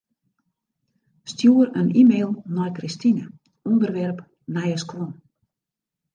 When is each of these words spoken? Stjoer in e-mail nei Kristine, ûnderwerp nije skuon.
Stjoer 1.31 1.67
in 1.81 1.87
e-mail 2.01 2.29
nei 2.55 2.71
Kristine, 2.77 3.25
ûnderwerp 3.71 4.17
nije 4.53 4.75
skuon. 4.83 5.11